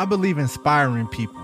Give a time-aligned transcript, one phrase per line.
[0.00, 1.38] I believe inspiring people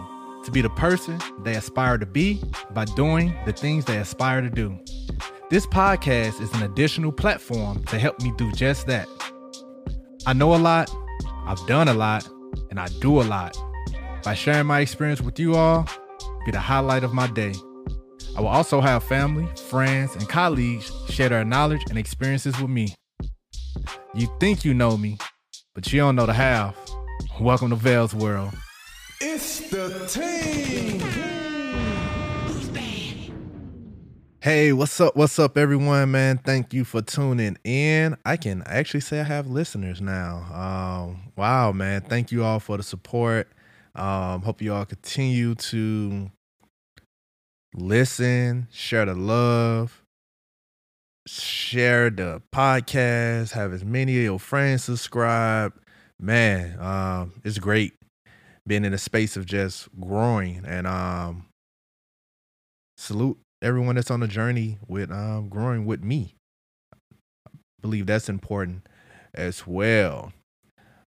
[0.45, 4.49] to be the person they aspire to be by doing the things they aspire to
[4.49, 4.79] do.
[5.51, 9.09] This podcast is an additional platform to help me do just that.
[10.25, 10.91] I know a lot,
[11.45, 12.27] I've done a lot,
[12.71, 13.55] and I do a lot.
[14.25, 15.87] By sharing my experience with you all,
[16.47, 17.53] be the highlight of my day.
[18.39, 22.95] I will also have family, friends, and colleagues share their knowledge and experiences with me.
[24.15, 25.19] You think you know me,
[25.75, 26.75] but you don't know the half.
[27.41, 28.53] Welcome to Vell's World.
[29.21, 31.01] It's the team.
[34.41, 35.17] Hey, what's up?
[35.17, 36.39] What's up, everyone, man?
[36.39, 38.17] Thank you for tuning in.
[38.25, 40.37] I can actually say I have listeners now.
[40.53, 42.03] Um, wow, man.
[42.03, 43.49] Thank you all for the support.
[43.97, 46.31] Um, hope you all continue to
[47.75, 50.05] listen, share the love,
[51.27, 55.73] share the podcast, have as many of your friends subscribe.
[56.19, 57.95] Man, um, it's great
[58.67, 61.47] being in a space of just growing and um
[62.97, 66.35] salute everyone that's on the journey with um growing with me.
[67.47, 67.51] I
[67.81, 68.87] believe that's important
[69.35, 70.33] as well.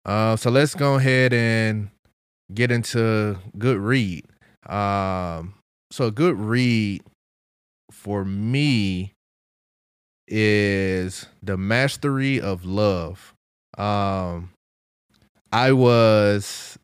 [0.05, 1.89] Uh, so let's go ahead and
[2.53, 4.25] get into good read.
[4.67, 5.55] Um,
[5.91, 7.03] so a good read
[7.91, 9.13] for me
[10.27, 13.33] is the mastery of love.
[13.77, 14.51] Um,
[15.51, 16.77] I was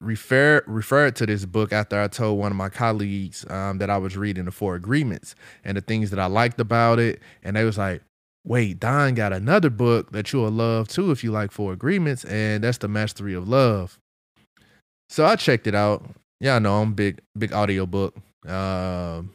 [0.00, 3.96] refer referred to this book after I told one of my colleagues um, that I
[3.96, 5.34] was reading the Four Agreements
[5.64, 8.02] and the things that I liked about it, and they was like,
[8.44, 12.64] "Wait, Don got another book that you'll love too if you like Four Agreements, and
[12.64, 13.98] that's the Mastery of Love."
[15.08, 16.04] So I checked it out.
[16.40, 18.16] Yeah, I know I'm big big audio book.
[18.46, 19.32] Um,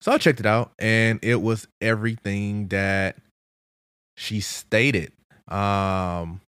[0.00, 3.16] so I checked it out, and it was everything that
[4.16, 5.12] she stated.
[5.48, 6.40] Um,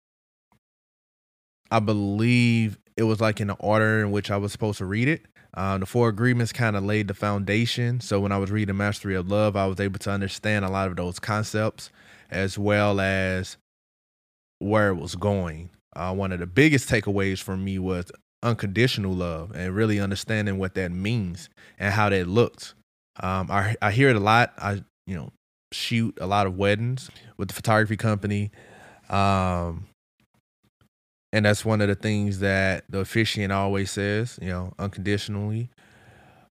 [1.72, 5.08] I believe it was like in the order in which I was supposed to read
[5.08, 5.26] it.
[5.56, 8.00] Um, the four agreements kind of laid the foundation.
[8.00, 10.88] So when I was reading Mastery of Love, I was able to understand a lot
[10.88, 11.92] of those concepts
[12.32, 13.58] as well as
[14.60, 15.70] where it was going.
[15.96, 18.12] Uh, one of the biggest takeaways for me was
[18.42, 22.74] unconditional love and really understanding what that means and how that looks.
[23.22, 24.54] Um, I I hear it a lot.
[24.58, 25.32] I you know
[25.72, 28.52] shoot a lot of weddings with the photography company.
[29.14, 29.86] Um,
[31.32, 35.70] and that's one of the things that the officiant always says, you know, unconditionally.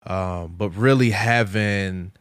[0.04, 2.12] Um, but really having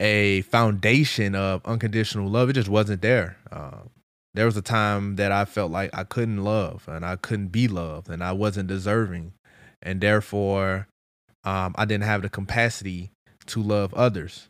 [0.00, 3.36] a foundation of unconditional love, it just wasn't there.
[3.50, 3.90] Um,
[4.34, 7.68] there was a time that I felt like I couldn't love and I couldn't be
[7.68, 9.32] loved and I wasn't deserving.
[9.82, 10.88] And therefore,
[11.44, 13.10] um, I didn't have the capacity
[13.46, 14.48] to love others.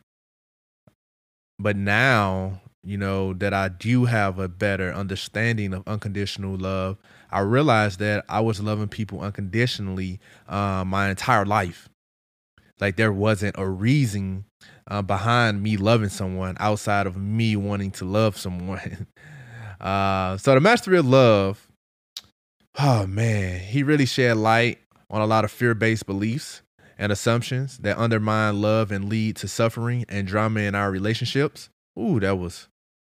[1.59, 6.97] But now, you know, that I do have a better understanding of unconditional love,
[7.31, 11.89] I realized that I was loving people unconditionally uh, my entire life.
[12.79, 14.45] Like there wasn't a reason
[14.87, 19.07] uh, behind me loving someone outside of me wanting to love someone.
[19.81, 21.67] uh, so the mastery of love,
[22.77, 24.79] oh man, he really shed light
[25.09, 26.61] on a lot of fear-based beliefs
[26.97, 31.69] and assumptions that undermine love and lead to suffering and drama in our relationships.
[31.97, 32.67] Ooh, that was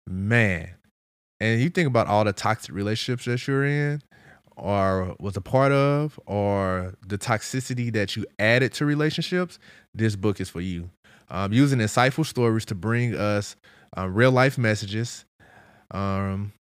[0.08, 0.76] man.
[1.40, 4.02] And you think about all the toxic relationships that you're in
[4.56, 9.60] or was a part of or the toxicity that you added to relationships,
[9.94, 10.90] this book is for you.
[11.30, 13.56] Um, using insightful stories to bring us
[13.98, 15.26] uh, real life messages.
[15.92, 16.54] Um,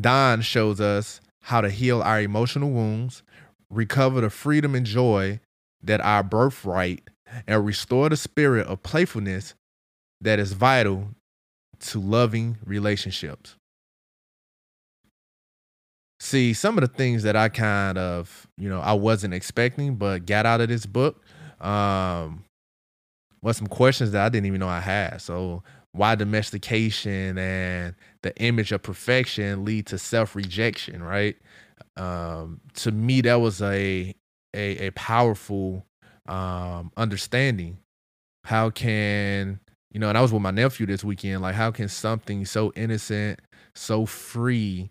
[0.00, 3.22] Don shows us how to heal our emotional wounds,
[3.70, 5.40] recover the freedom and joy
[5.82, 7.08] that our birthright,
[7.46, 9.54] and restore the spirit of playfulness
[10.20, 11.08] that is vital
[11.80, 13.56] to loving relationships.
[16.20, 20.26] See, some of the things that I kind of, you know, I wasn't expecting, but
[20.26, 21.22] got out of this book,
[21.60, 22.44] um,
[23.42, 25.20] was some questions that I didn't even know I had.
[25.20, 31.36] So, why domestication and the image of perfection lead to self rejection, right?
[31.96, 34.14] Um, to me, that was a
[34.54, 35.84] a, a powerful
[36.26, 37.78] um, understanding.
[38.44, 39.60] How can
[39.94, 40.10] you know?
[40.10, 41.40] And I was with my nephew this weekend.
[41.40, 43.40] Like, how can something so innocent,
[43.74, 44.90] so free,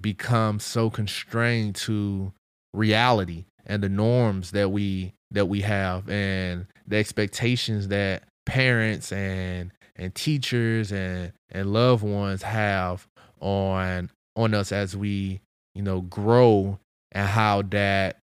[0.00, 2.32] become so constrained to
[2.72, 9.72] reality and the norms that we that we have and the expectations that parents and
[9.96, 13.06] and teachers and and loved ones have
[13.40, 15.40] on on us as we
[15.74, 16.78] you know grow
[17.12, 18.18] and how that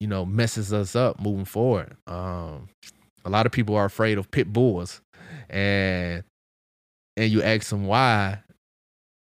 [0.00, 2.68] you know messes us up moving forward um
[3.26, 5.02] a lot of people are afraid of pit bulls
[5.50, 6.24] and
[7.16, 8.38] and you ask them why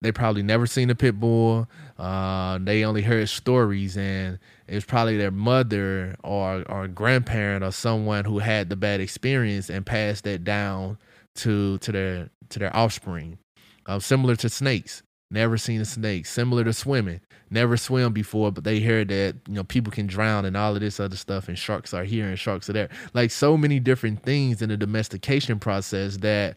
[0.03, 1.67] they probably never seen a pit bull.
[1.97, 8.25] Uh, they only heard stories, and it's probably their mother or or grandparent or someone
[8.25, 10.97] who had the bad experience and passed that down
[11.35, 13.37] to to their to their offspring.
[13.85, 16.25] Uh, similar to snakes, never seen a snake.
[16.25, 17.19] Similar to swimming,
[17.49, 20.81] never swim before, but they heard that you know people can drown and all of
[20.81, 22.89] this other stuff, and sharks are here and sharks are there.
[23.13, 26.55] Like so many different things in the domestication process that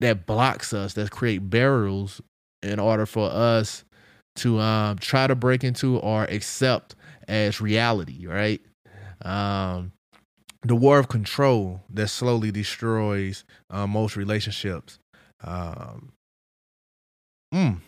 [0.00, 2.20] that blocks us, that create barriers
[2.62, 3.84] in order for us
[4.36, 6.94] to um, try to break into or accept
[7.28, 8.60] as reality, right?
[9.22, 9.92] Um,
[10.62, 14.98] the war of control that slowly destroys uh, most relationships.
[15.42, 16.12] Um,
[17.54, 17.78] mm,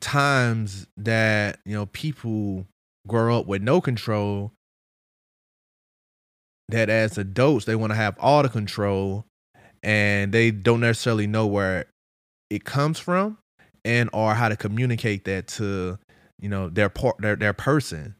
[0.00, 2.66] times that you know people
[3.06, 4.52] grow up with no control
[6.68, 9.24] that as adults they want to have all the control
[9.82, 11.86] and they don't necessarily know where
[12.50, 13.38] it comes from
[13.84, 15.98] and or how to communicate that to
[16.38, 18.14] you know their part their their person.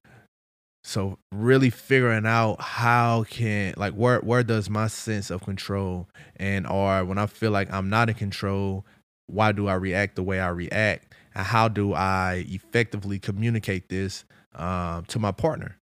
[0.84, 6.66] So really figuring out how can like where where does my sense of control and
[6.66, 8.86] or when i feel like i'm not in control
[9.28, 11.14] why do i react the way i react?
[11.34, 15.78] And how do i effectively communicate this um, to my partner?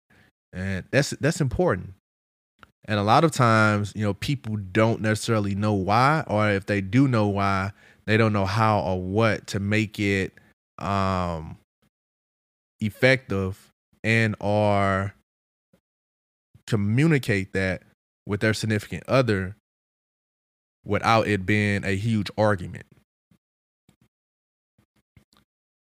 [0.51, 1.93] And that's that's important.
[2.85, 6.81] And a lot of times, you know, people don't necessarily know why, or if they
[6.81, 7.71] do know why,
[8.05, 10.33] they don't know how or what to make it
[10.79, 11.57] um
[12.81, 13.71] effective
[14.03, 15.13] and or
[16.67, 17.83] communicate that
[18.25, 19.55] with their significant other
[20.85, 22.85] without it being a huge argument.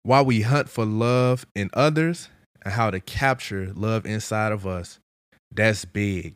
[0.06, 2.30] While we hunt for love in others
[2.64, 5.00] and how to capture love inside of us,
[5.52, 6.36] that's big.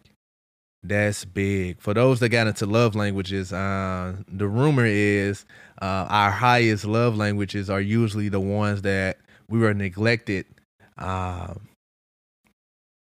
[0.82, 1.80] That's big.
[1.80, 5.46] For those that got into love languages, uh, the rumor is
[5.84, 9.20] uh, our highest love languages are usually the ones that
[9.50, 10.48] we were neglected
[10.98, 11.54] uh,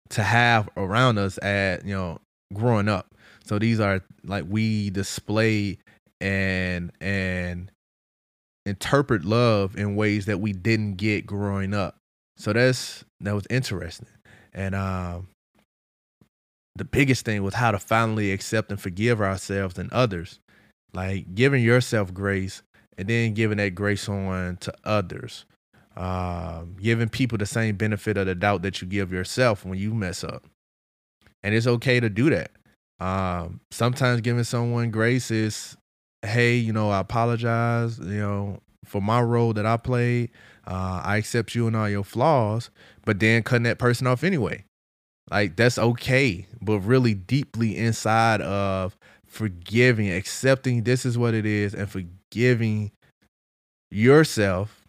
[0.08, 2.20] to have around us at you know
[2.55, 3.14] growing up.
[3.44, 5.76] So these are like we display
[6.22, 7.70] and and
[8.66, 11.96] interpret love in ways that we didn't get growing up.
[12.37, 14.08] So that's that was interesting.
[14.52, 15.28] And um
[16.76, 20.40] the biggest thing was how to finally accept and forgive ourselves and others.
[20.93, 22.62] Like giving yourself grace
[22.99, 25.44] and then giving that grace on to others.
[25.96, 29.94] Um, giving people the same benefit of the doubt that you give yourself when you
[29.94, 30.44] mess up.
[31.44, 32.50] And it's okay to do that.
[32.99, 35.76] Um, sometimes giving someone grace is,
[36.25, 40.31] hey, you know, I apologize, you know, for my role that I played.
[40.67, 42.71] Uh, I accept you and all your flaws,
[43.05, 44.65] but then cutting that person off anyway.
[45.31, 51.75] Like that's okay, but really deeply inside of forgiving, accepting this is what it is,
[51.75, 52.93] and forgiving
[53.91, 54.83] yourself.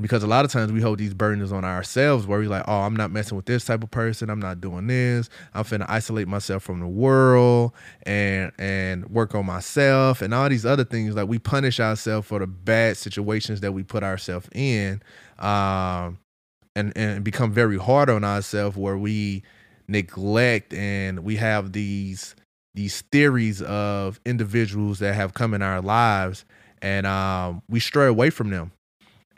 [0.00, 2.82] Because a lot of times we hold these burdens on ourselves where we're like, oh,
[2.82, 4.30] I'm not messing with this type of person.
[4.30, 5.28] I'm not doing this.
[5.54, 7.72] I'm finna isolate myself from the world
[8.04, 11.16] and and work on myself and all these other things.
[11.16, 15.02] Like we punish ourselves for the bad situations that we put ourselves in.
[15.38, 16.18] Um
[16.76, 19.42] and, and become very hard on ourselves where we
[19.88, 22.36] neglect and we have these
[22.74, 26.44] these theories of individuals that have come in our lives
[26.80, 28.70] and um, we stray away from them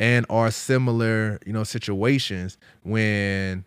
[0.00, 3.64] and are similar you know situations when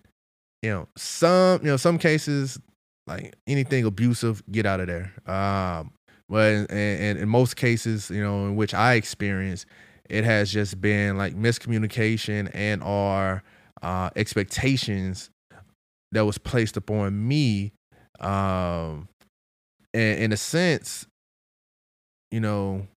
[0.62, 2.60] you know some you know some cases
[3.08, 5.14] like anything abusive get out of there.
[5.26, 5.94] Um
[6.30, 9.66] but in, in, in most cases you know in which i experience
[10.10, 13.44] it has just been like miscommunication and our
[13.82, 15.30] uh, expectations
[16.12, 17.74] that was placed upon me
[18.20, 19.08] um
[19.94, 21.06] and in a sense
[22.32, 22.88] you know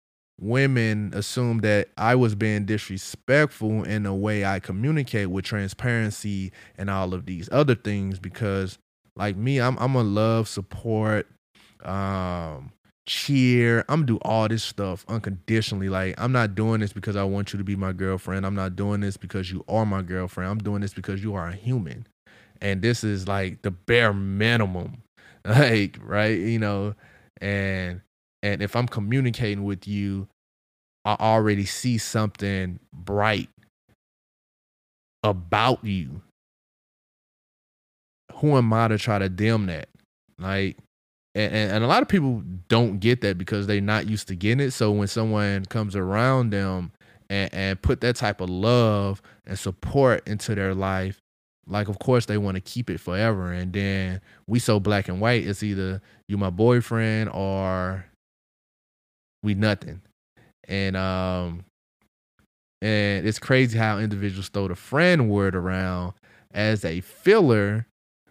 [0.40, 6.90] women assume that I was being disrespectful in the way I communicate with transparency and
[6.90, 8.78] all of these other things because
[9.16, 11.26] like me I'm I'm a love support
[11.84, 12.72] um
[13.06, 13.84] cheer.
[13.88, 15.88] I'm do all this stuff unconditionally.
[15.88, 18.44] Like I'm not doing this because I want you to be my girlfriend.
[18.44, 20.50] I'm not doing this because you are my girlfriend.
[20.50, 22.06] I'm doing this because you are a human.
[22.60, 25.02] And this is like the bare minimum.
[25.46, 26.36] Like right?
[26.36, 26.94] You know?
[27.40, 28.00] And
[28.42, 30.28] and if i'm communicating with you
[31.04, 33.48] i already see something bright
[35.26, 36.22] about you.
[38.34, 39.88] Who am i to try to dim that?
[40.38, 40.76] Like
[41.34, 44.66] and, and a lot of people don't get that because they're not used to getting
[44.66, 44.70] it.
[44.70, 46.92] So when someone comes around them
[47.28, 51.18] and, and put that type of love and support into their life
[51.68, 53.52] like of course they want to keep it forever.
[53.52, 58.06] And then we so black and white it's either you my boyfriend or
[59.46, 60.02] we nothing
[60.68, 61.64] and um
[62.82, 66.14] And it's crazy how individuals throw the friend word around
[66.52, 67.86] as a filler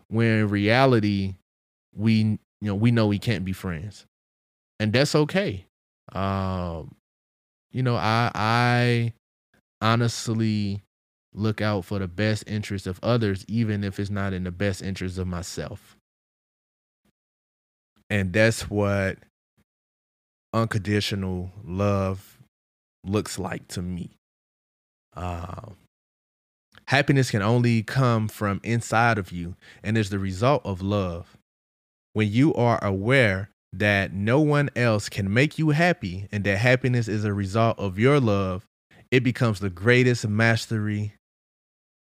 [0.07, 1.35] when in reality
[1.95, 4.05] we you know we know we can't be friends.
[4.79, 5.67] And that's okay.
[6.13, 6.95] Um
[7.71, 9.13] you know, I I
[9.81, 10.83] honestly
[11.33, 14.81] look out for the best interest of others even if it's not in the best
[14.83, 15.97] interest of myself.
[18.09, 19.17] And that's what
[20.55, 22.39] unconditional love
[23.03, 24.17] looks like to me.
[25.13, 25.75] Um,
[26.87, 31.37] happiness can only come from inside of you and is the result of love.
[32.13, 37.09] When you are aware that no one else can make you happy and that happiness
[37.09, 38.65] is a result of your love,
[39.11, 41.13] it becomes the greatest mastery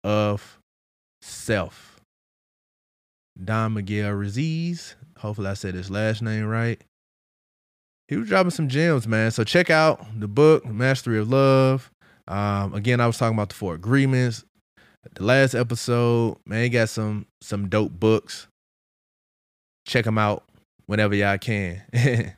[0.02, 0.58] of
[1.22, 2.00] self.
[3.42, 6.82] Don Miguel Ruiz, hopefully I said his last name right.
[8.10, 9.30] He was dropping some gems, man.
[9.30, 11.92] So check out the book, Mastery of Love.
[12.26, 14.44] Um, again, I was talking about the four agreements.
[15.14, 18.48] The last episode, man, he got some some dope books.
[19.86, 20.42] Check them out
[20.86, 21.84] whenever y'all can.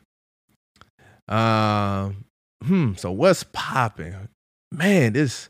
[1.29, 2.27] um,
[2.63, 2.93] hmm.
[2.97, 4.15] So what's popping,
[4.71, 5.15] man?
[5.15, 5.49] This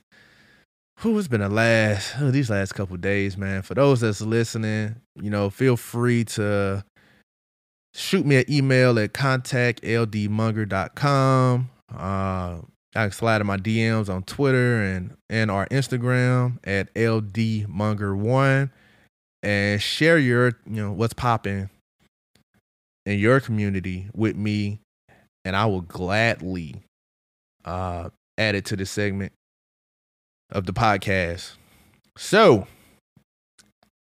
[1.00, 3.62] who has been the last oh, these last couple days, man.
[3.62, 6.84] For those that's listening, you know, feel free to
[7.94, 11.70] shoot me an email at contactldmonger.com.
[11.92, 12.56] Uh,
[12.94, 18.70] I can slide in my DMs on Twitter and and our Instagram at ldmonger1
[19.42, 21.70] and share your you know what's popping
[23.06, 24.80] in your community with me,
[25.44, 26.76] and I will gladly
[27.64, 29.32] uh, add it to the segment
[30.50, 31.52] of the podcast.
[32.16, 32.66] So,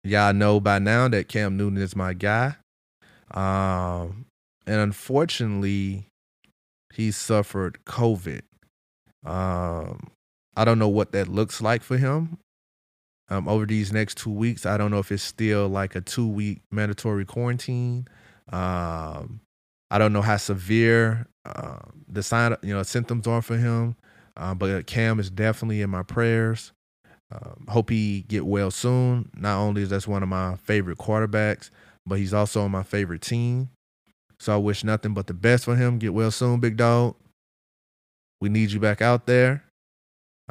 [0.03, 2.55] y'all know by now that Cam Newton is my guy.
[3.31, 4.25] Um,
[4.65, 6.07] and unfortunately,
[6.93, 8.41] he suffered COVID.
[9.25, 10.09] Um,
[10.55, 12.37] I don't know what that looks like for him.
[13.29, 16.27] Um, over these next two weeks, I don't know if it's still like a two
[16.27, 18.07] week mandatory quarantine.
[18.51, 19.41] Um,
[19.91, 23.95] I don't know how severe uh, the sign, you know, symptoms are for him.
[24.35, 26.71] Uh, but Cam is definitely in my prayers.
[27.31, 29.29] Um, hope he get well soon.
[29.35, 31.69] Not only is that one of my favorite quarterbacks,
[32.05, 33.69] but he's also on my favorite team.
[34.39, 35.99] So I wish nothing but the best for him.
[35.99, 37.15] Get well soon, big dog.
[38.41, 39.63] We need you back out there.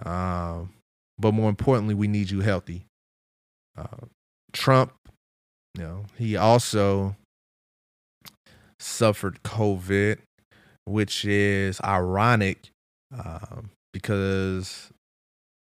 [0.05, 0.71] Um,
[1.19, 2.85] but more importantly, we need you healthy.
[3.77, 4.07] Uh,
[4.53, 4.93] Trump,
[5.75, 7.17] you know, he also
[8.79, 10.19] suffered COVID,
[10.85, 12.71] which is ironic
[13.17, 14.91] um, because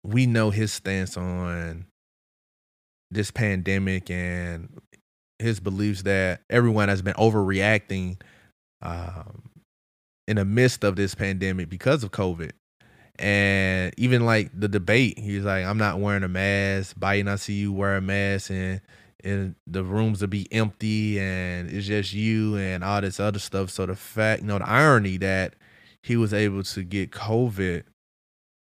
[0.04, 1.86] we know his stance on
[3.10, 4.68] this pandemic and
[5.40, 8.20] his beliefs that everyone has been overreacting
[8.82, 9.42] um,
[10.28, 12.52] in the midst of this pandemic because of COVID.
[13.18, 16.96] And even like the debate, he's like, I'm not wearing a mask.
[16.98, 18.80] Biden, I see you wear a mask and
[19.22, 23.68] and the rooms will be empty and it's just you and all this other stuff.
[23.68, 25.56] So the fact, you know, the irony that
[26.02, 27.82] he was able to get COVID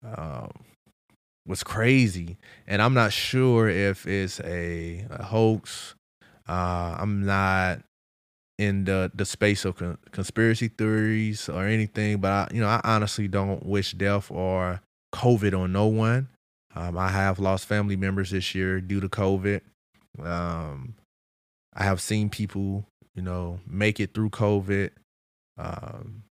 [0.04, 0.50] um,
[1.46, 2.36] was crazy.
[2.66, 5.94] And I'm not sure if it's a, a hoax.
[6.50, 7.80] Uh, I'm not
[8.59, 12.80] in the the space of con- conspiracy theories or anything, but I, you know, I
[12.83, 14.80] honestly don't wish death or
[15.14, 16.28] COVID on no one.
[16.75, 19.61] Um, I have lost family members this year due to COVID.
[20.21, 20.95] Um,
[21.73, 24.90] I have seen people, you know, make it through COVID.
[25.57, 26.25] Um,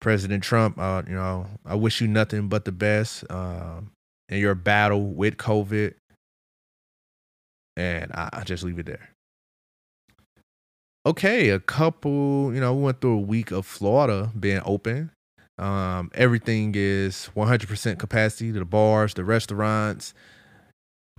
[0.00, 3.92] President Trump, uh, you know, I wish you nothing but the best um,
[4.30, 5.94] in your battle with COVID.
[7.76, 9.10] And I, I just leave it there.
[11.04, 15.10] Okay, a couple, you know, we went through a week of Florida being open.
[15.58, 20.14] Um, everything is 100% capacity the bars, the restaurants.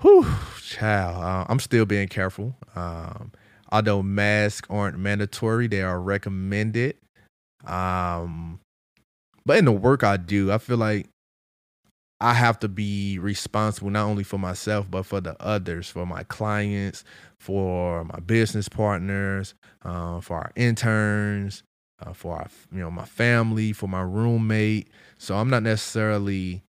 [0.02, 0.26] Whew,
[0.62, 1.24] child.
[1.24, 2.56] Uh, I'm still being careful.
[2.76, 3.32] Um,
[3.72, 6.96] although masks aren't mandatory, they are recommended.
[7.66, 8.60] Um,
[9.46, 11.08] but in the work I do, I feel like
[12.24, 16.24] I have to be responsible not only for myself but for the others, for my
[16.24, 17.04] clients,
[17.38, 21.64] for my business partners, uh, for our interns,
[22.00, 24.88] uh, for our you know my family, for my roommate.
[25.18, 26.64] So I'm not necessarily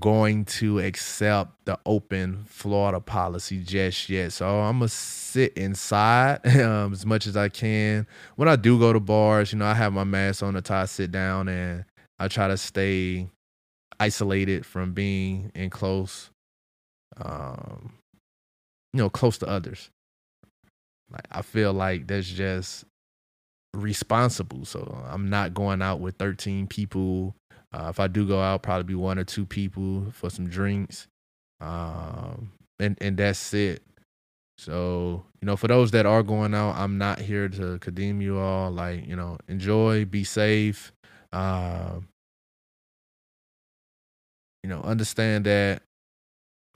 [0.00, 4.32] going to accept the open Florida policy just yet.
[4.32, 8.08] So I'm gonna sit inside um, as much as I can.
[8.34, 10.86] When I do go to bars, you know, I have my mask on until I
[10.86, 11.84] sit down, and
[12.18, 13.28] I try to stay
[14.00, 16.30] isolated from being in close,
[17.18, 17.94] um,
[18.92, 19.90] you know, close to others.
[21.10, 22.84] Like I feel like that's just
[23.74, 24.64] responsible.
[24.64, 27.34] So I'm not going out with 13 people
[27.72, 31.08] Uh, if I do go out, probably be one or two people for some drinks,
[31.60, 33.82] um, and and that's it.
[34.58, 38.38] So you know, for those that are going out, I'm not here to condemn you
[38.38, 38.70] all.
[38.70, 40.92] Like you know, enjoy, be safe.
[41.32, 42.00] Uh,
[44.62, 45.82] you know, understand that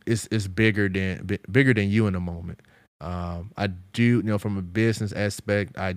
[0.06, 2.60] it's it's bigger than bi- bigger than you in the moment.
[3.00, 5.96] Um, I do, you know, from a business aspect, I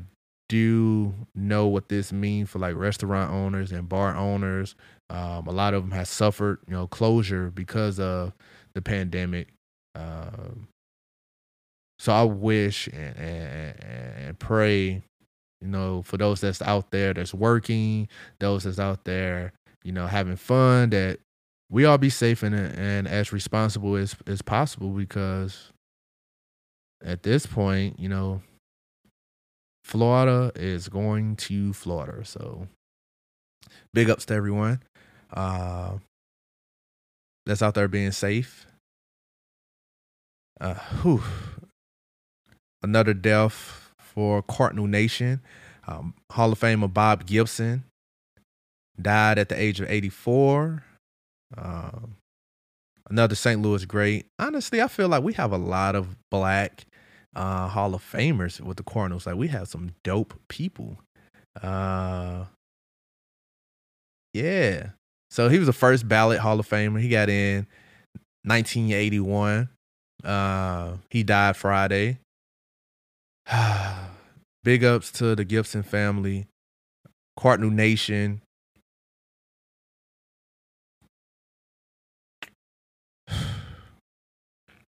[0.49, 4.75] do know what this means for like restaurant owners and bar owners.
[5.09, 8.33] Um, a lot of them have suffered, you know, closure because of
[8.73, 9.49] the pandemic.
[9.95, 10.67] Um,
[11.99, 15.01] so I wish and, and, and pray,
[15.61, 18.07] you know, for those that's out there that's working,
[18.39, 21.19] those that's out there, you know, having fun, that
[21.73, 25.71] we all be safe and and as responsible as as possible because
[27.03, 28.41] at this point, you know,
[29.83, 32.23] Florida is going to Florida.
[32.25, 32.67] So
[33.91, 34.83] big ups to everyone
[35.33, 35.97] uh,
[37.47, 38.67] that's out there being safe.
[40.61, 41.23] Uh, whew.
[42.83, 45.41] Another death for Cardinal Nation.
[45.87, 47.83] Um, Hall of Famer Bob Gibson
[49.01, 50.83] died at the age of 84.
[51.57, 52.15] Um,
[53.09, 53.61] another St.
[53.61, 54.25] Louis great.
[54.39, 56.85] Honestly, I feel like we have a lot of black
[57.35, 59.25] uh, Hall of Famers with the Cardinals.
[59.25, 60.97] Like we have some dope people.
[61.61, 62.45] Uh,
[64.33, 64.89] yeah.
[65.31, 67.01] So he was the first ballot Hall of Famer.
[67.01, 67.67] He got in
[68.43, 69.69] 1981.
[70.23, 72.19] Uh, he died Friday.
[74.63, 76.47] Big ups to the Gibson family,
[77.37, 78.42] Cardinal Nation.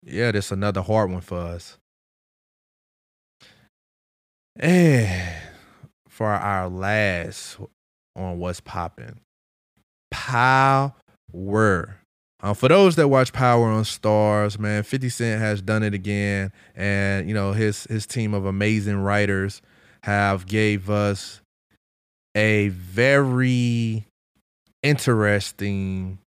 [0.05, 1.79] Yeah, that's another hard one for us.
[4.57, 5.35] And
[6.07, 7.57] for our last
[8.15, 9.19] on what's popping,
[10.11, 10.93] Power.
[12.41, 16.51] Um, for those that watch Power on Starz, man, 50 Cent has done it again,
[16.75, 19.61] and you know his his team of amazing writers
[20.03, 21.41] have gave us
[22.35, 24.05] a very
[24.83, 26.19] interesting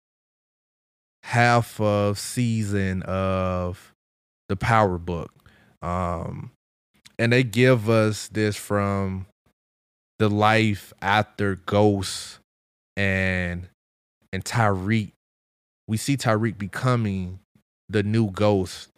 [1.27, 3.93] half of season of
[4.47, 5.29] the Power book.
[5.81, 6.51] Um,
[7.19, 9.25] and they give us this from
[10.19, 12.39] the life after Ghost
[12.95, 13.67] and
[14.31, 15.11] and Tariq.
[15.85, 17.39] We see Tariq becoming
[17.89, 18.89] the new Ghost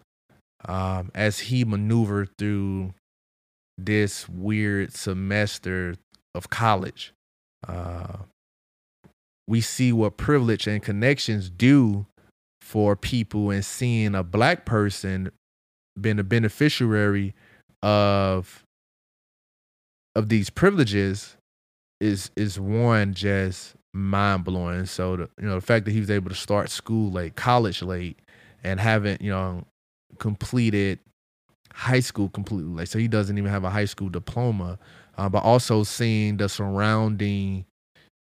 [0.65, 2.93] um, as he maneuvered through
[3.75, 5.95] this weird semester
[6.35, 7.11] of college.
[7.67, 8.17] Uh,
[9.47, 12.05] we see what privilege and connections do
[12.69, 15.31] for people and seeing a black person
[15.99, 17.33] being a beneficiary
[17.81, 18.63] of
[20.13, 21.35] of these privileges
[21.99, 24.85] is is one just mind blowing.
[24.85, 27.81] So the you know the fact that he was able to start school late, college
[27.81, 28.19] late,
[28.63, 29.63] and haven't you know
[30.19, 30.99] completed
[31.73, 34.77] high school completely late, so he doesn't even have a high school diploma.
[35.17, 37.65] Uh, but also seeing the surrounding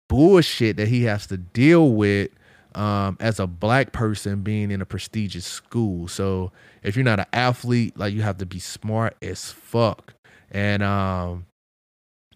[0.08, 2.30] bullshit that he has to deal with
[2.76, 6.08] um, as a black person being in a prestigious school.
[6.08, 6.52] So
[6.84, 10.14] if you're not an athlete, like you have to be smart as fuck.
[10.52, 11.46] And um,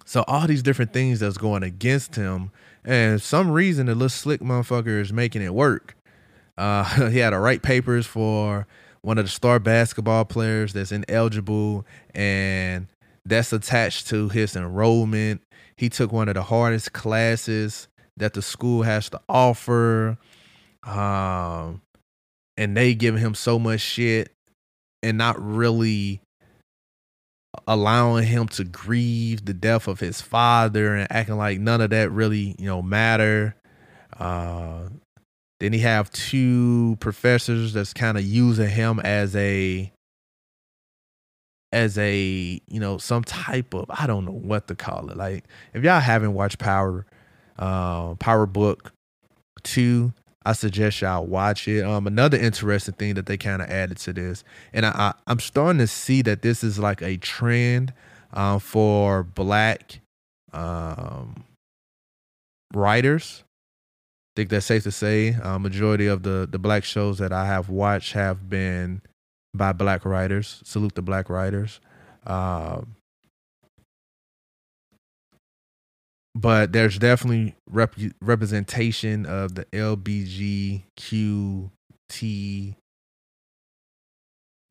[0.05, 2.51] so all these different things that's going against him,
[2.83, 5.95] and some reason the little slick motherfucker is making it work.
[6.57, 8.67] Uh, he had to write papers for
[9.01, 12.87] one of the star basketball players that's ineligible, and
[13.25, 15.41] that's attached to his enrollment.
[15.75, 17.87] He took one of the hardest classes
[18.17, 20.17] that the school has to offer.
[20.83, 21.81] Um,
[22.57, 24.31] and they giving him so much shit
[25.01, 26.21] and not really
[27.67, 32.11] allowing him to grieve the death of his father and acting like none of that
[32.11, 33.55] really, you know, matter.
[34.19, 34.89] Uh,
[35.59, 39.91] then he have two professors that's kind of using him as a
[41.71, 45.17] as a you know some type of I don't know what to call it.
[45.17, 47.05] Like if y'all haven't watched Power,
[47.57, 48.93] uh, Power Book
[49.63, 50.13] two,
[50.45, 51.83] I suggest y'all watch it.
[51.83, 55.39] Um, another interesting thing that they kind of added to this, and I, I am
[55.39, 57.93] starting to see that this is like a trend
[58.33, 59.99] um, for black
[60.51, 61.43] um,
[62.73, 63.43] writers.
[63.45, 65.33] I think that's safe to say.
[65.35, 69.01] Uh, majority of the the black shows that I have watched have been
[69.53, 70.61] by black writers.
[70.65, 71.79] Salute the black writers.
[72.25, 72.95] Um,
[76.35, 80.81] but there's definitely rep- representation of the LBGQT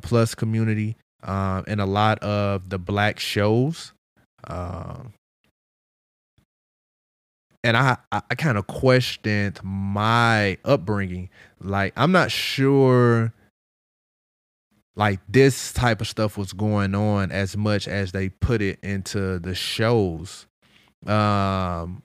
[0.03, 3.93] plus community um, in a lot of the black shows.
[4.45, 5.13] Um,
[7.65, 11.31] and I I, I kind of questioned my upbringing.
[11.61, 13.33] Like I'm not sure
[14.97, 19.39] like this type of stuff was going on as much as they put it into
[19.39, 20.47] the shows.
[21.07, 22.03] Um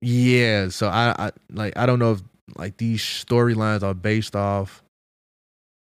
[0.00, 2.22] yeah, so I, I like I don't know if
[2.56, 4.82] like these storylines are based off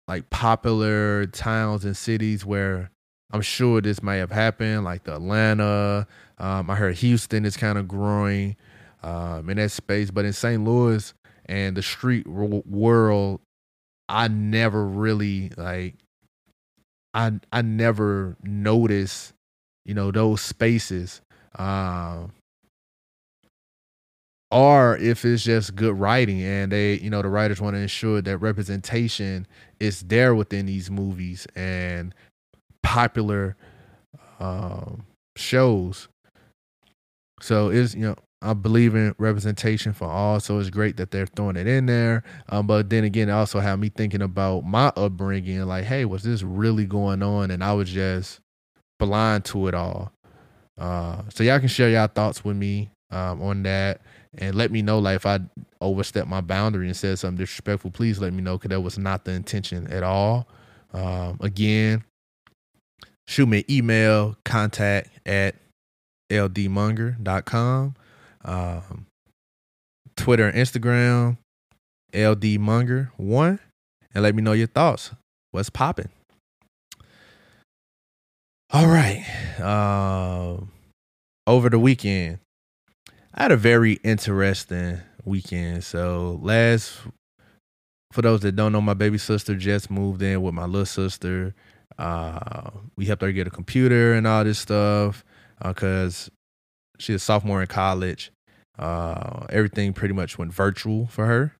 [0.07, 2.89] like popular towns and cities where
[3.31, 6.07] I'm sure this may have happened, like the Atlanta.
[6.37, 8.55] Um, I heard Houston is kind of growing
[9.03, 10.63] um, in that space, but in St.
[10.63, 11.13] Louis
[11.45, 13.41] and the street world,
[14.07, 15.95] I never really like.
[17.13, 19.33] I I never noticed,
[19.87, 21.21] you know, those spaces.
[21.55, 22.33] Um,
[24.51, 28.21] or if it's just good writing and they you know the writers want to ensure
[28.21, 29.45] that representation
[29.79, 32.15] is there within these movies and
[32.81, 33.57] popular
[34.39, 36.07] um, shows
[37.41, 41.25] so it's you know i believe in representation for all so it's great that they're
[41.25, 44.93] throwing it in there um, but then again it also had me thinking about my
[44.95, 48.39] upbringing like hey was this really going on and i was just
[48.99, 50.11] blind to it all
[50.77, 54.01] uh, so y'all can share y'all thoughts with me um, on that
[54.37, 55.39] and let me know like if I
[55.81, 57.91] overstepped my boundary and said something disrespectful.
[57.91, 60.47] Please let me know because that was not the intention at all.
[60.93, 62.03] Um, again,
[63.27, 65.55] shoot me an email contact at
[66.31, 67.95] ldmonger.com.
[68.45, 69.05] Um,
[70.15, 71.37] Twitter and Instagram,
[72.13, 73.59] ldmonger1,
[74.13, 75.11] and let me know your thoughts.
[75.51, 76.09] What's popping?
[78.69, 79.25] All right.
[79.61, 80.71] Um,
[81.47, 82.39] over the weekend,
[83.33, 85.85] I had a very interesting weekend.
[85.85, 86.97] So last,
[88.11, 91.55] for those that don't know, my baby sister just moved in with my little sister.
[91.97, 95.23] Uh, we helped her get a computer and all this stuff
[95.63, 96.31] because uh,
[96.99, 98.31] she's a sophomore in college.
[98.77, 101.55] Uh, everything pretty much went virtual for her.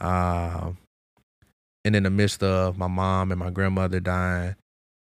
[0.00, 0.72] Uh,
[1.84, 4.56] and in the midst of my mom and my grandmother dying,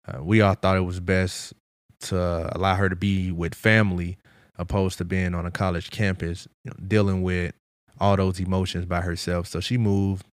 [0.07, 1.53] uh, we all thought it was best
[2.01, 4.17] to allow her to be with family
[4.57, 7.53] opposed to being on a college campus, you know, dealing with
[7.99, 9.47] all those emotions by herself.
[9.47, 10.25] So she moved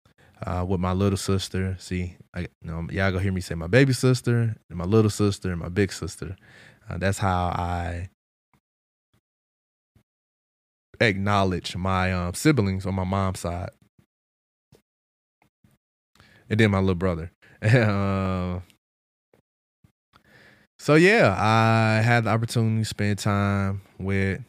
[0.46, 1.76] uh, with my little sister.
[1.80, 5.52] See, I, you know, y'all gonna hear me say my baby sister, my little sister,
[5.52, 6.36] and my big sister.
[6.90, 8.10] Uh, that's how I
[11.00, 13.70] acknowledge my um, siblings on my mom's side,
[16.50, 17.32] and then my little brother.
[17.62, 18.60] uh,
[20.80, 24.42] so yeah, I had the opportunity to spend time with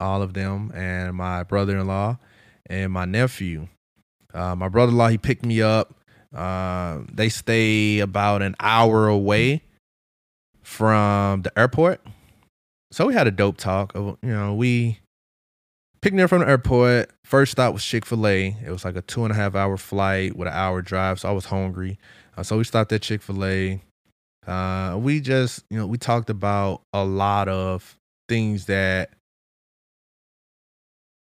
[0.00, 2.18] all of them and my brother-in-law
[2.68, 3.68] and my nephew.
[4.32, 5.94] Uh, my brother-in-law he picked me up.
[6.34, 9.62] Uh, they stay about an hour away
[10.62, 12.00] from the airport,
[12.90, 13.94] so we had a dope talk.
[13.94, 14.98] Of, you know, we
[16.02, 17.10] picked me up from the airport.
[17.24, 18.56] First stop was Chick Fil A.
[18.64, 21.28] It was like a two and a half hour flight with an hour drive, so
[21.30, 21.98] I was hungry.
[22.36, 23.80] Uh, so we stopped at Chick Fil A.
[24.46, 29.10] Uh, we just, you know, we talked about a lot of things that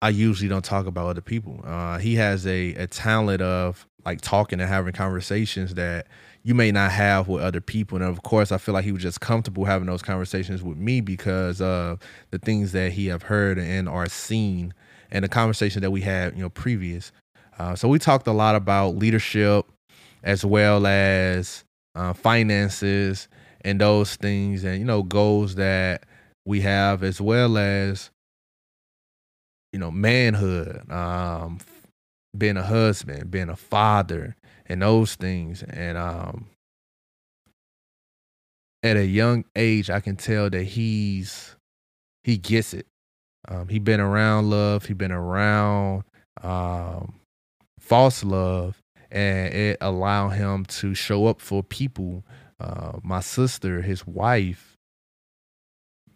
[0.01, 1.61] I usually don't talk about other people.
[1.65, 6.07] Uh, he has a, a talent of like talking and having conversations that
[6.45, 7.97] you may not have with other people.
[7.97, 11.01] And of course, I feel like he was just comfortable having those conversations with me
[11.01, 11.99] because of
[12.31, 14.73] the things that he have heard and are seen
[15.11, 17.11] and the conversation that we had, you know, previous.
[17.59, 19.67] Uh, so we talked a lot about leadership
[20.23, 21.65] as well as
[21.99, 23.29] uh, finances
[23.63, 26.05] and those things and you know goals that
[26.47, 28.11] we have as well as
[29.73, 31.59] you know manhood um
[32.37, 35.63] being a husband being a father and those things.
[35.63, 36.47] And um
[38.85, 41.57] at a young age i can tell that he's
[42.23, 42.87] he gets it.
[43.49, 46.05] Um he been around love he been around
[46.43, 47.15] um
[47.81, 48.79] false love
[49.11, 52.25] and it allowed him to show up for people.
[52.61, 54.77] Uh, my sister, his wife,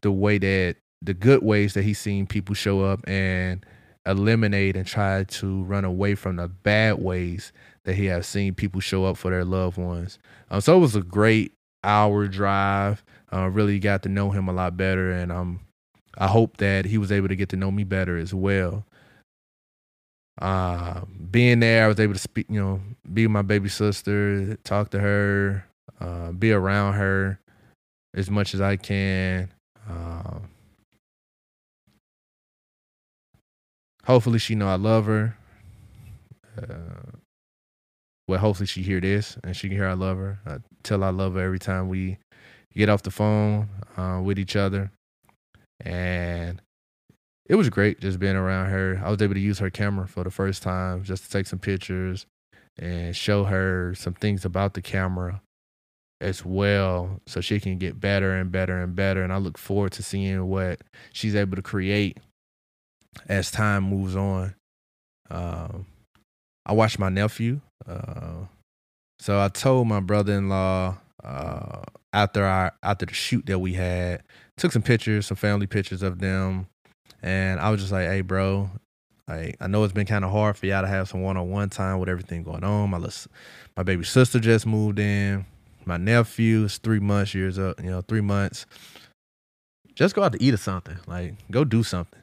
[0.01, 3.65] the way that the good ways that he's seen people show up and
[4.07, 7.53] eliminate and try to run away from the bad ways
[7.85, 10.19] that he has seen people show up for their loved ones.
[10.51, 11.53] Um, so it was a great
[11.85, 13.05] hour drive.
[13.33, 15.61] Uh, really got to know him a lot better, and um,
[16.19, 18.85] I hope that he was able to get to know me better as well
[20.41, 22.81] uh, being there, I was able to speak, you know,
[23.13, 25.65] be my baby sister, talk to her,
[26.01, 27.39] uh, be around her
[28.15, 29.53] as much as I can.
[29.89, 30.39] Uh,
[34.05, 35.37] hopefully, she know I love her.
[36.57, 37.19] Uh,
[38.29, 40.39] well, hopefully she hear this and she can hear I love her.
[40.47, 42.19] I tell I love her every time we
[42.75, 44.91] get off the phone uh, with each other,
[45.81, 46.61] and
[47.53, 48.99] it was great just being around her.
[49.05, 51.59] I was able to use her camera for the first time just to take some
[51.59, 52.25] pictures
[52.79, 55.43] and show her some things about the camera
[56.23, 59.93] as well so she can get better and better and better and I look forward
[59.93, 60.81] to seeing what
[61.13, 62.17] she's able to create
[63.29, 64.55] as time moves on.
[65.31, 65.85] Um,
[66.65, 67.61] I watched my nephew.
[67.87, 68.47] Uh,
[69.19, 71.83] so I told my brother-in-law uh,
[72.15, 74.23] after our after the shoot that we had,
[74.57, 76.67] took some pictures, some family pictures of them,
[77.23, 78.71] and I was just like, "Hey, bro,
[79.29, 81.99] like I know it's been kind of hard for y'all to have some one-on-one time
[81.99, 82.91] with everything going on.
[82.91, 83.31] My little,
[83.77, 85.47] my baby sister just moved in.
[85.85, 87.81] My nephew is three months years up.
[87.83, 88.67] You know, three months.
[89.95, 90.99] Just go out to eat or something.
[91.07, 92.21] Like, go do something."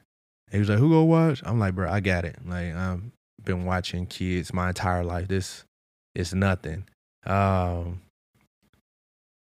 [0.48, 2.36] And he was like, "Who go watch?" I'm like, "Bro, I got it.
[2.46, 3.02] Like, I've
[3.44, 5.28] been watching kids my entire life.
[5.28, 5.64] This
[6.14, 6.84] is nothing."
[7.24, 8.00] Um,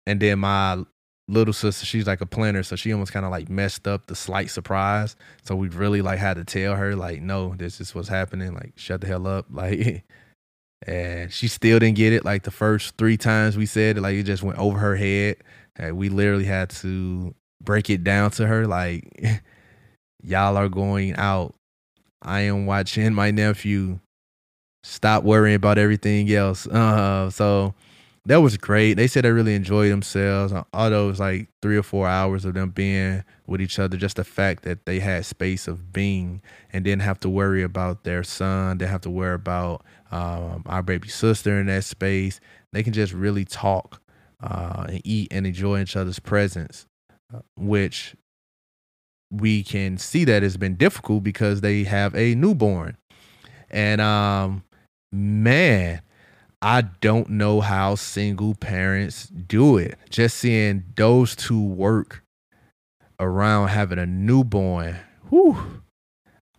[0.06, 0.84] and then my
[1.28, 4.14] little sister, she's like a planner, so she almost kind of like messed up the
[4.14, 5.16] slight surprise.
[5.42, 8.54] So we really like had to tell her, like, no, this is what's happening.
[8.54, 9.46] Like, shut the hell up.
[9.54, 10.04] Like,
[10.86, 12.24] and she still didn't get it.
[12.24, 15.36] Like the first three times we said it, like it just went over her head.
[15.76, 19.08] And we literally had to break it down to her, like,
[20.22, 21.54] y'all are going out.
[22.22, 23.98] I am watching my nephew.
[24.82, 26.66] Stop worrying about everything else.
[26.66, 27.74] Uh, so
[28.26, 28.94] that was great.
[28.94, 30.54] They said they really enjoyed themselves.
[30.72, 34.16] Although it was like three or four hours of them being with each other, just
[34.16, 36.40] the fact that they had space of being
[36.72, 40.82] and didn't have to worry about their son, didn't have to worry about um, our
[40.82, 42.40] baby sister in that space.
[42.72, 44.00] They can just really talk
[44.42, 46.86] uh, and eat and enjoy each other's presence,
[47.34, 48.14] uh, which
[49.30, 52.96] we can see that has been difficult because they have a newborn.
[53.70, 54.64] And um,
[55.12, 56.00] man,
[56.64, 59.98] I don't know how single parents do it.
[60.08, 62.24] Just seeing those two work
[63.20, 64.96] around having a newborn.
[65.28, 65.82] Whew.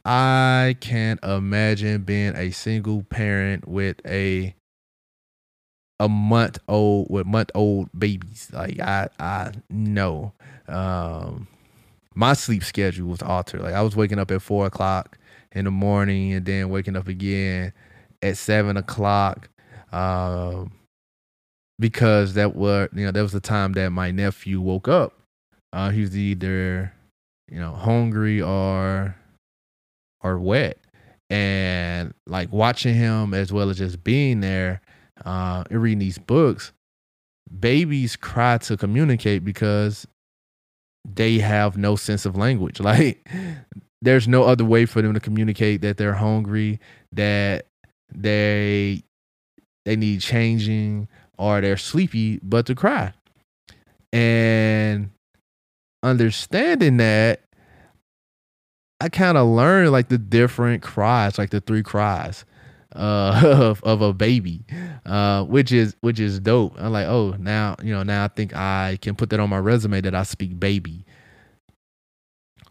[0.05, 4.53] I can't imagine being a single parent with a
[5.99, 8.51] a month old with month old babies.
[8.53, 10.33] Like I I know.
[10.67, 11.47] Um
[12.13, 13.61] my sleep schedule was altered.
[13.61, 15.17] Like I was waking up at four o'clock
[15.51, 17.73] in the morning and then waking up again
[18.21, 19.49] at seven o'clock
[19.95, 20.71] um,
[21.79, 25.13] because that was you know that was the time that my nephew woke up.
[25.71, 26.93] Uh, he was either
[27.49, 29.15] you know hungry or
[30.21, 30.77] or wet,
[31.29, 34.81] and like watching him as well as just being there
[35.25, 36.73] uh, and reading these books.
[37.59, 40.05] Babies cry to communicate because
[41.07, 42.79] they have no sense of language.
[42.85, 43.29] Like
[44.01, 46.79] there's no other way for them to communicate that they're hungry,
[47.13, 47.67] that
[48.13, 49.04] they
[49.85, 53.13] they need changing or they're sleepy, but to cry.
[54.11, 55.11] And
[56.03, 57.41] understanding that,
[59.01, 62.45] I kind of learned like the different cries, like the three cries
[62.95, 64.63] uh, of of a baby,
[65.05, 66.75] uh, which is which is dope.
[66.77, 69.59] I'm like, oh, now you know, now I think I can put that on my
[69.59, 71.05] resume that I speak baby,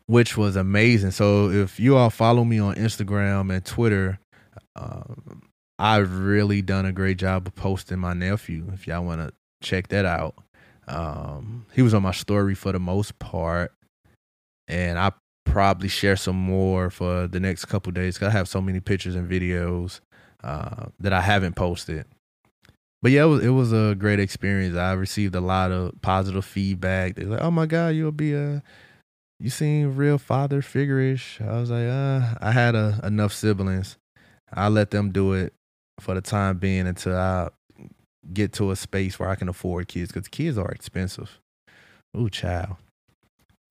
[0.07, 1.11] which was amazing.
[1.11, 4.19] So if you all follow me on Instagram and Twitter,
[4.77, 5.43] um,
[5.79, 8.67] I've really done a great job of posting my nephew.
[8.73, 9.33] If y'all want to
[9.63, 10.37] check that out,
[10.87, 13.73] um, he was on my story for the most part,
[14.69, 15.13] and I
[15.45, 18.19] probably share some more for the next couple days.
[18.19, 20.01] Cause I have so many pictures and videos
[20.45, 22.05] uh, that I haven't posted.
[23.03, 24.77] But yeah, it was, it was a great experience.
[24.77, 27.17] I received a lot of positive feedback.
[27.17, 28.63] They're like, "Oh my god, you'll be a
[29.41, 33.99] you seem real father figure-ish." I was like, "Uh, I had a, enough siblings.
[34.53, 35.53] I let them do it
[36.01, 37.49] for the time being until I
[38.33, 41.41] get to a space where I can afford kids because kids are expensive.
[42.17, 42.77] Ooh, child.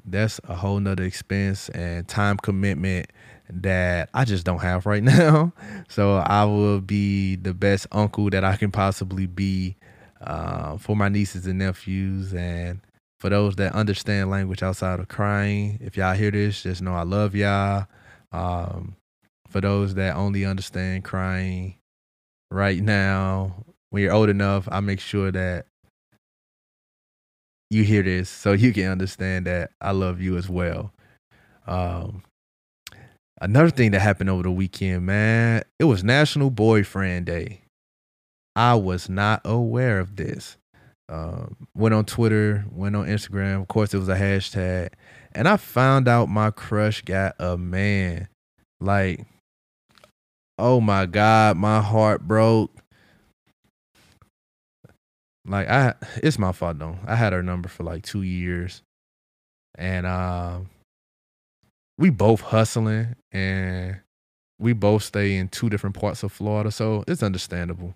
[0.06, 3.08] That's a whole nother expense and time commitment
[3.50, 5.54] that I just don't have right now.
[5.88, 9.76] So I will be the best uncle that I can possibly be
[10.22, 12.34] uh, for my nieces and nephews.
[12.34, 12.82] And
[13.20, 17.04] for those that understand language outside of crying, if y'all hear this, just know I
[17.04, 17.88] love y'all.
[18.32, 18.96] Um,
[19.48, 21.76] for those that only understand crying,
[22.54, 25.66] right now, when you're old enough, I make sure that
[27.70, 30.94] you hear this so you can understand that I love you as well.
[31.66, 32.24] Um,
[33.42, 37.62] another thing that happened over the weekend, man, it was National Boyfriend Day.
[38.56, 40.58] I was not aware of this.
[41.10, 43.62] Um, went on Twitter, went on Instagram.
[43.62, 44.90] Of course, it was a hashtag,
[45.34, 48.28] and I found out my crush got a man.
[48.80, 49.26] Like
[50.58, 52.72] oh my god, my heart broke.
[55.46, 56.98] Like I, it's my fault though.
[57.06, 58.82] I had her number for like two years,
[59.76, 60.70] and um,
[61.98, 64.00] we both hustling and
[64.60, 67.96] we both stay in two different parts of Florida, so it's understandable.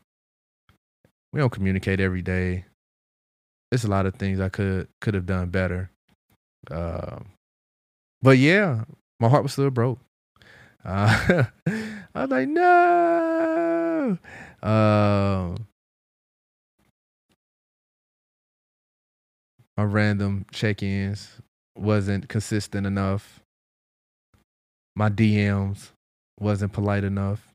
[1.32, 2.66] We don't communicate every day.
[3.72, 5.90] There's a lot of things I could could have done better.
[6.70, 7.30] Um,
[8.22, 8.84] but yeah,
[9.20, 10.00] my heart was still broke.
[10.84, 11.44] Uh,
[12.18, 14.18] I was like, no.
[14.64, 15.68] Um,
[19.78, 21.30] my random check-ins
[21.78, 23.40] wasn't consistent enough.
[24.96, 25.92] My DMs
[26.40, 27.54] wasn't polite enough.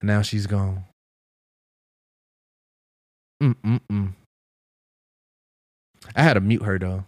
[0.00, 0.84] Now she's gone.
[3.42, 4.14] Mm-mm-mm.
[6.16, 7.04] I had to mute her though.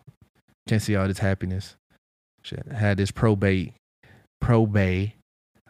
[0.68, 1.74] Can't see all this happiness.
[2.42, 3.72] She had this probate,
[4.42, 5.12] probate.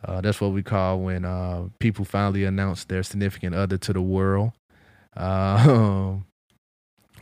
[0.04, 4.02] Uh, that's what we call when uh, people finally announce their significant other to the
[4.02, 4.52] world.
[5.16, 6.14] Uh,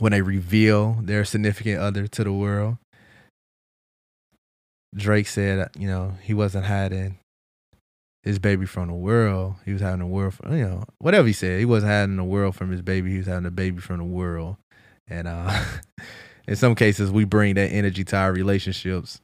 [0.01, 2.79] when they reveal their significant other to the world.
[4.97, 7.19] Drake said, you know, he wasn't hiding
[8.23, 9.57] his baby from the world.
[9.65, 11.59] He was having the world from, you know, whatever he said.
[11.59, 13.11] He wasn't hiding the world from his baby.
[13.11, 14.57] He was having the baby from the world.
[15.07, 15.65] And uh,
[16.49, 19.21] in some cases, we bring that energy to our relationships.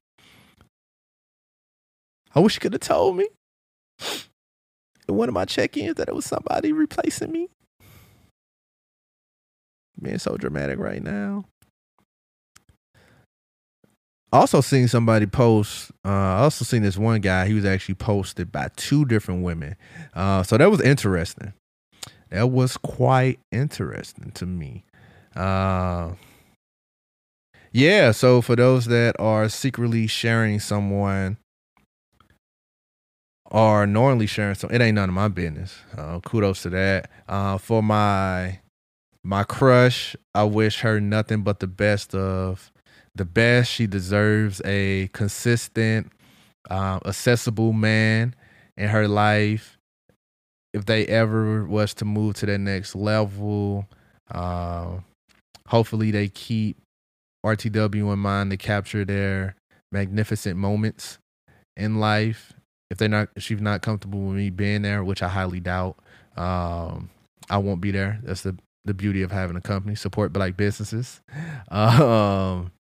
[2.35, 3.29] I wish you could have told me
[5.09, 7.49] in one of my check ins that it was somebody replacing me.
[10.01, 11.45] Being so dramatic right now.
[14.33, 15.93] Also seen somebody post.
[16.05, 17.47] Uh, I also seen this one guy.
[17.47, 19.77] He was actually posted by two different women.
[20.13, 21.55] Uh, so that was interesting.
[22.31, 24.85] That was quite interesting to me.
[25.35, 26.13] Uh,
[27.73, 28.11] yeah.
[28.11, 31.39] So for those that are secretly sharing someone
[33.51, 35.79] or knowingly sharing some, it ain't none of my business.
[35.97, 37.11] Uh, kudos to that.
[37.29, 38.61] Uh, for my
[39.25, 42.71] my crush, I wish her nothing but the best of
[43.15, 43.73] the best.
[43.73, 46.13] She deserves a consistent,
[46.71, 48.35] uh, accessible man
[48.77, 49.79] in her life.
[50.73, 53.89] If they ever was to move to the next level,
[54.31, 54.99] uh,
[55.67, 56.77] hopefully they keep
[57.45, 59.57] RTW in mind to capture their
[59.91, 61.19] magnificent moments
[61.77, 62.53] in life.
[62.91, 65.97] If they're not, if she's not comfortable with me being there, which I highly doubt,
[66.37, 67.11] um,
[67.51, 68.21] I won't be there.
[68.23, 71.21] That's the the beauty of having a company support black businesses.
[71.69, 72.71] Um,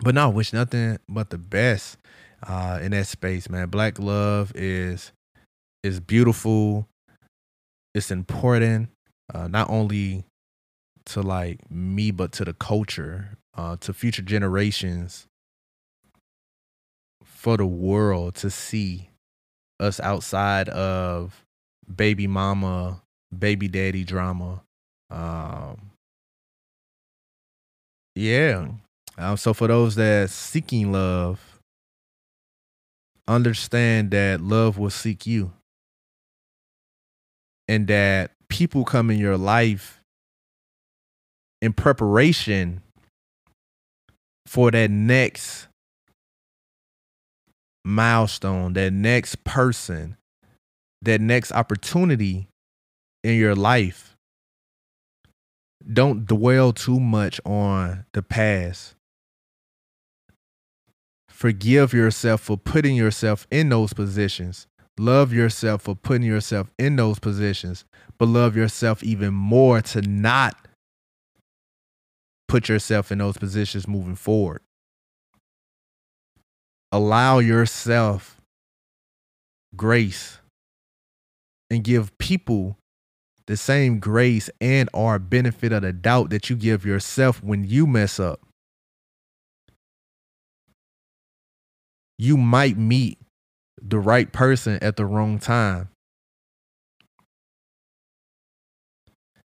[0.00, 1.98] but no, wish nothing but the best
[2.42, 3.68] uh, in that space, man.
[3.68, 5.12] Black love is
[5.82, 6.88] is beautiful.
[7.94, 8.88] It's important,
[9.32, 10.24] uh, not only
[11.06, 15.26] to like me, but to the culture, uh, to future generations,
[17.24, 19.10] for the world to see
[19.82, 21.44] us outside of
[21.94, 23.02] baby mama,
[23.36, 24.62] baby daddy drama,
[25.10, 25.90] um,
[28.14, 28.68] yeah.
[29.18, 31.60] Um, so for those that seeking love,
[33.28, 35.52] understand that love will seek you.
[37.68, 40.02] And that people come in your life
[41.60, 42.82] in preparation
[44.46, 45.68] for that next
[47.84, 50.16] milestone, that next person,
[51.02, 52.48] that next opportunity
[53.24, 54.16] in your life
[55.90, 58.94] don't dwell too much on the past.
[61.28, 64.68] Forgive yourself for putting yourself in those positions.
[64.98, 67.84] Love yourself for putting yourself in those positions,
[68.18, 70.68] but love yourself even more to not
[72.46, 74.60] put yourself in those positions moving forward.
[76.92, 78.38] Allow yourself
[79.74, 80.38] grace
[81.70, 82.76] and give people
[83.46, 87.86] the same grace and or benefit of the doubt that you give yourself when you
[87.86, 88.40] mess up.
[92.18, 93.18] You might meet
[93.80, 95.88] the right person at the wrong time.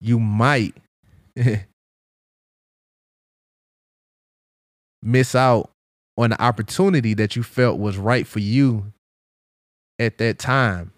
[0.00, 0.76] You might
[5.03, 5.70] miss out
[6.21, 8.93] on the opportunity that you felt was right for you
[9.99, 10.93] at that time.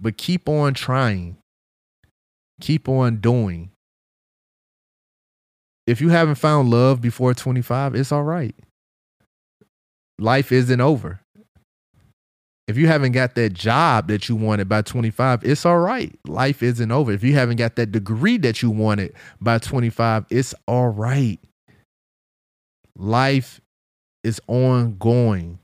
[0.00, 1.36] But keep on trying
[2.60, 3.70] keep on doing.
[5.86, 8.54] If you haven't found love before 25, it's all right.
[10.18, 11.20] Life isn't over.
[12.66, 16.18] If you haven't got that job that you wanted by 25, it's all right.
[16.26, 17.12] Life isn't over.
[17.12, 21.38] If you haven't got that degree that you wanted by 25, it's all right.
[22.96, 23.60] Life
[24.24, 25.58] is ongoing.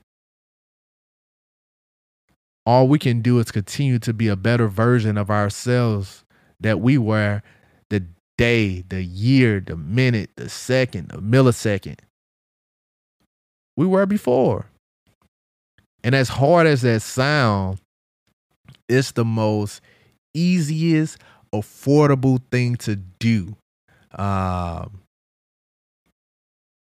[2.65, 6.23] All we can do is continue to be a better version of ourselves
[6.59, 7.41] that we were
[7.89, 8.05] the
[8.37, 11.97] day, the year, the minute, the second, the millisecond
[13.75, 14.67] we were before.
[16.03, 17.79] And as hard as that sound,
[18.89, 19.81] it's the most
[20.33, 21.17] easiest,
[21.53, 23.55] affordable thing to do.
[24.15, 25.00] Um,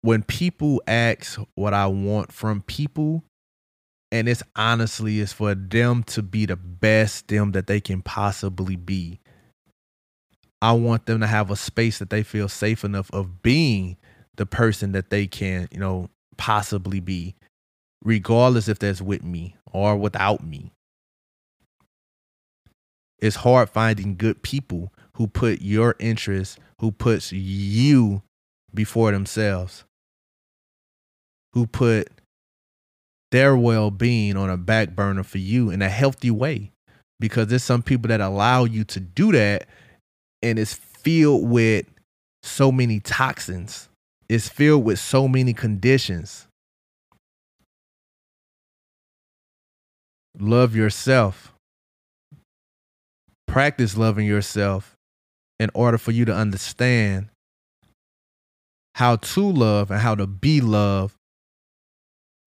[0.02, 3.24] when people ask what I want from people,
[4.12, 8.76] and it's honestly is for them to be the best them that they can possibly
[8.76, 9.20] be.
[10.62, 13.98] I want them to have a space that they feel safe enough of being
[14.38, 17.36] the person that they can, you know, possibly be,
[18.04, 20.72] regardless if that's with me or without me.
[23.20, 28.22] It's hard finding good people who put your interests, who puts you
[28.74, 29.84] before themselves,
[31.58, 32.08] who put
[33.32, 36.72] their well-being on a back burner for you in a healthy way.
[37.20, 39.68] Because there's some people that allow you to do that
[40.44, 41.88] and it's filled with
[42.44, 43.90] so many toxins.
[44.30, 46.46] It's filled with so many conditions.
[50.38, 51.54] Love yourself.
[53.48, 54.96] Practice loving yourself
[55.60, 57.30] in order for you to understand
[58.94, 61.16] how to love and how to be loved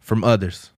[0.00, 0.70] from others.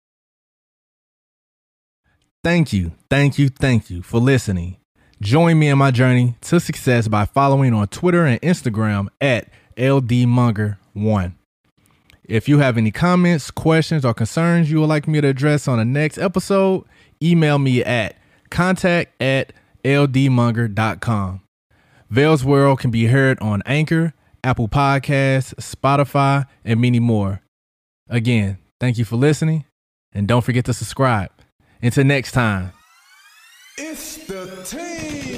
[2.44, 4.76] Thank you, thank you, thank you for listening.
[5.20, 11.34] Join me in my journey to success by following on Twitter and Instagram at LDMonger1.
[12.24, 15.78] If you have any comments, questions, or concerns you would like me to address on
[15.78, 16.84] the next episode,
[17.22, 18.16] email me at
[18.50, 19.52] contact at
[19.84, 21.40] ldmonger.com.
[22.10, 24.14] Vell's World can be heard on Anchor,
[24.44, 27.42] Apple Podcasts, Spotify, and many more.
[28.08, 29.64] Again, thank you for listening,
[30.12, 31.30] and don't forget to subscribe.
[31.80, 32.72] Until next time.
[33.78, 35.31] It's the team.